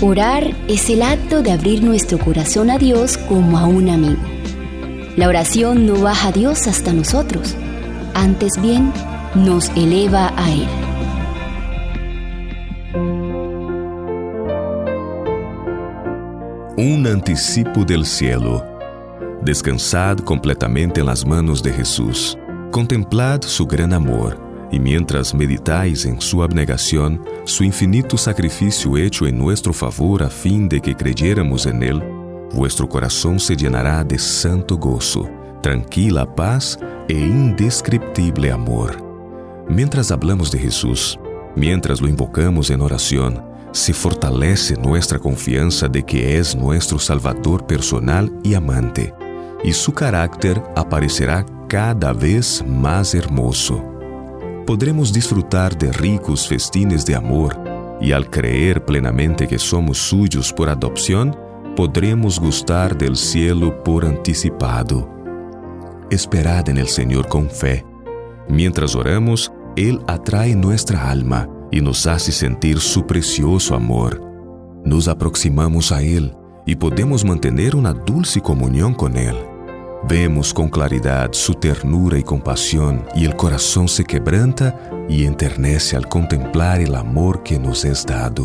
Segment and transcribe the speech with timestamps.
[0.00, 4.22] Orar es el acto de abrir nuestro corazón a Dios como a un amigo.
[5.16, 7.56] La oración no baja a Dios hasta nosotros,
[8.14, 8.92] antes bien
[9.34, 10.68] nos eleva a Él.
[16.76, 18.64] Un anticipo del cielo.
[19.42, 22.38] Descansad completamente en las manos de Jesús.
[22.70, 29.38] Contemplad su gran amor y mientras meditáis en su abnegación, su infinito sacrificio hecho en
[29.38, 32.02] nuestro favor a fin de que creyéramos en él,
[32.52, 35.28] vuestro corazón se llenará de santo gozo,
[35.62, 39.02] tranquila paz e indescriptible amor.
[39.68, 41.18] Mientras hablamos de Jesús,
[41.56, 48.32] mientras lo invocamos en oración, se fortalece nuestra confianza de que es nuestro Salvador personal
[48.42, 49.14] y amante,
[49.62, 53.97] y su carácter aparecerá cada vez más hermoso
[54.68, 57.58] podremos disfrutar de ricos festines de amor
[58.02, 61.34] y al creer plenamente que somos suyos por adopción,
[61.74, 65.08] podremos gustar del cielo por anticipado.
[66.10, 67.82] Esperad en el Señor con fe.
[68.46, 74.20] Mientras oramos, Él atrae nuestra alma y nos hace sentir su precioso amor.
[74.84, 79.47] Nos aproximamos a Él y podemos mantener una dulce comunión con Él.
[80.06, 86.08] Vemos con claridad su ternura y compasión y el corazón se quebranta y enternece al
[86.08, 88.44] contemplar el amor que nos es dado.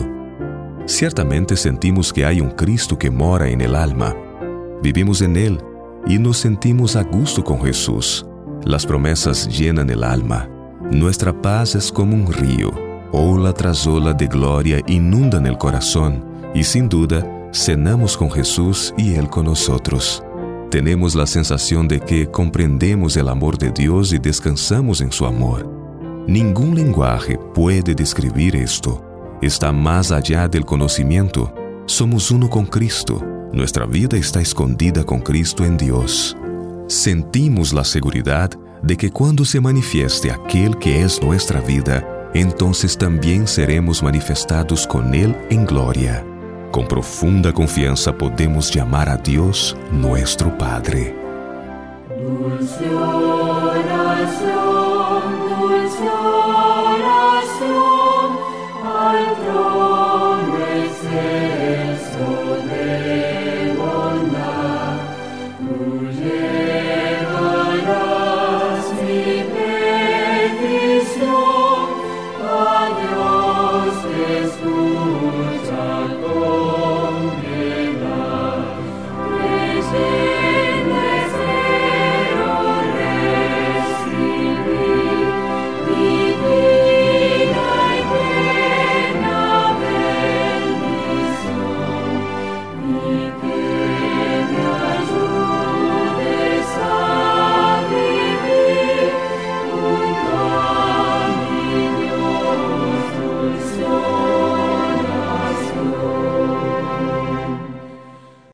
[0.86, 4.16] Ciertamente sentimos que hay un Cristo que mora en el alma.
[4.82, 5.62] Vivimos en Él
[6.08, 8.26] y nos sentimos a gusto con Jesús.
[8.66, 10.50] Las promesas llenan el alma.
[10.92, 12.72] Nuestra paz es como un río.
[13.12, 17.24] Ola tras ola de gloria inundan el corazón y sin duda
[17.54, 20.24] cenamos con Jesús y Él con nosotros
[20.74, 25.70] tenemos la sensación de que comprendemos el amor de Dios y descansamos en su amor.
[26.28, 29.00] Ningún lenguaje puede describir esto.
[29.40, 31.54] Está más allá del conocimiento.
[31.86, 33.24] Somos uno con Cristo.
[33.54, 36.36] Nuestra vida está escondida con Cristo en Dios.
[36.88, 38.50] Sentimos la seguridad
[38.82, 45.14] de que cuando se manifieste aquel que es nuestra vida, entonces también seremos manifestados con
[45.14, 46.26] Él en gloria.
[46.74, 51.14] Com profunda confiança podemos chamar a Deus, nosso Padre.
[52.10, 54.42] Dulce oração,
[55.60, 56.02] dulce
[56.82, 57.62] oração,
[58.82, 62.26] al trono excelso
[62.66, 64.98] de bondad,